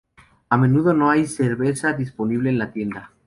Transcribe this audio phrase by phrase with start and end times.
[0.49, 3.11] A menudo no hay cerveza disponible en la tienda.